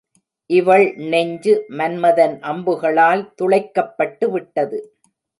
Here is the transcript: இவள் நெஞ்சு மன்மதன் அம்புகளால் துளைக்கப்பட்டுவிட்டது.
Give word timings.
இவள் 0.49 0.85
நெஞ்சு 1.11 1.53
மன்மதன் 1.69 2.33
அம்புகளால் 2.41 3.21
துளைக்கப்பட்டுவிட்டது. 3.41 4.79